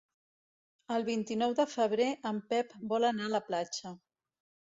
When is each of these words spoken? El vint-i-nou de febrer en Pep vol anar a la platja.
El 0.95 1.03
vint-i-nou 1.09 1.53
de 1.59 1.65
febrer 1.73 2.09
en 2.31 2.41
Pep 2.53 2.73
vol 2.93 3.07
anar 3.13 3.27
a 3.29 3.33
la 3.37 3.45
platja. 3.51 3.93